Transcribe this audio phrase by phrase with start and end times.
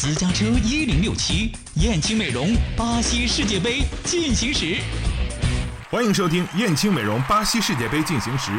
[0.00, 4.76] 私家车一零六七，燕青美容巴西世界杯进行时。
[5.90, 8.52] 欢迎收听燕青美容巴西世界杯进行时，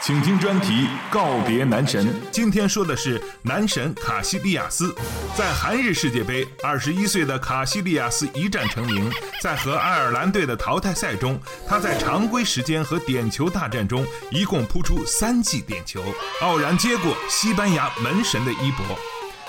[0.00, 2.14] 请听专题告别男神。
[2.30, 4.94] 今天说的是男神卡西利亚斯。
[5.36, 9.10] 在韩日世界杯，二十一岁的卡西利亚斯一战成名。
[9.42, 16.04] 在和爱尔兰队的淘汰赛中，他在常规时间和点球大战中一共扑出三记点球，
[16.40, 18.96] 傲然接过西班牙门神的衣钵。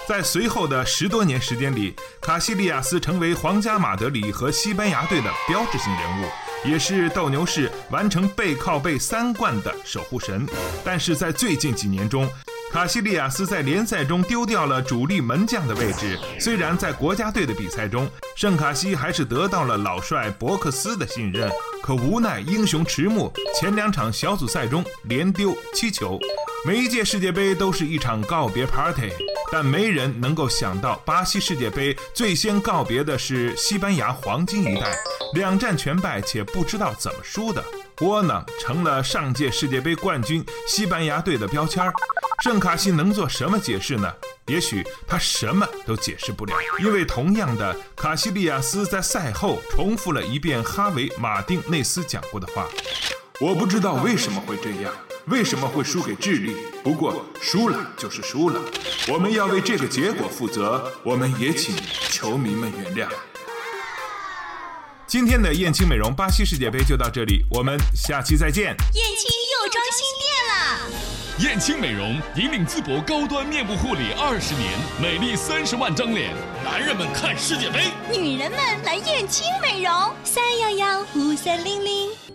[0.07, 10.45] 在随后的十多年时间里，卡西利亚斯成为皇家马德里和西班牙队的标志性人物，也是斗牛士完成背靠背三冠的守护神。
[10.83, 12.29] 但是在最近几年中，
[12.71, 16.19] 卡西利亚斯在联赛中丢掉了主力门将的位置。
[16.39, 21.49] 虽然在国家队的比赛中，圣卡西还是得到了老帅博克斯的信任，
[21.81, 26.19] 可无奈英雄迟暮，前两场小组赛中连丢七球。
[26.65, 29.11] 每一届世界杯都是一场告别 party。
[29.51, 34.91] 但没人能够想到，巴西世界杯最先告别的是西班牙黄金一代，
[35.35, 37.63] 两战全败且不知道怎么输的，
[38.01, 41.93] 窝囊成了上届世界杯冠军西班牙队的标签儿。
[42.43, 44.11] 圣卡西能做什么解释呢？
[44.47, 52.67] 也许他什么都解释不了，因为同样的，卡西利亚斯在赛后重复了一遍哈维·马丁内斯讲过的话
[53.39, 54.91] ：“我不知道为什么会这样。”
[55.27, 56.55] 为什么会输给智利？
[56.83, 58.61] 不过输了就是输了，
[59.11, 60.93] 我们要为这个结果负责。
[61.03, 61.75] 我们也请
[62.11, 63.09] 球迷们原谅。
[65.07, 68.75] 今天的燕青美容巴西世界杯就到这里，我们下期再见。
[68.93, 69.29] 燕青
[69.63, 70.55] 又装新店了。
[71.39, 76.35] 燕青美容引领淄博高端面部护理二十年，美丽三十万张脸。
[76.63, 79.91] 男人们看世界杯，女人们来燕青美容。
[80.23, 82.34] 三幺幺五三零零。